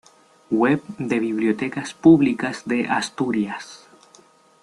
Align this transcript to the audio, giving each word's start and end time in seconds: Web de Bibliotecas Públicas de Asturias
Web 0.49 0.81
de 0.97 1.19
Bibliotecas 1.19 1.93
Públicas 1.93 2.63
de 2.65 2.87
Asturias 2.89 3.87